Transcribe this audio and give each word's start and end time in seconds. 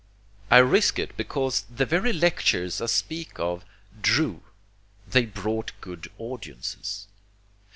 I 0.49 0.57
risk 0.57 0.97
it 0.97 1.15
because 1.15 1.61
the 1.69 1.85
very 1.85 2.11
lectures 2.11 2.81
I 2.81 2.87
speak 2.87 3.39
of 3.39 3.63
DREW 4.01 4.41
they 5.07 5.27
brought 5.27 5.79
good 5.79 6.09
audiences. 6.17 7.05